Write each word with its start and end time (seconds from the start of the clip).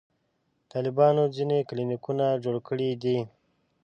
طالبانو 0.71 1.23
ځینې 1.35 1.57
کلینیکونه 1.69 2.25
جوړ 2.43 2.55
کړي 2.67 2.89
دي. 3.03 3.17